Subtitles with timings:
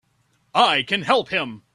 [0.55, 1.61] I can help him!